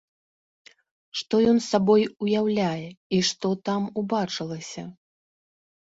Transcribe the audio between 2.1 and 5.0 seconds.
уяўляе і што там убачылася?